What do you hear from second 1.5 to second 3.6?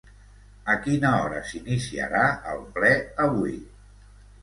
s'iniciarà el ple avui?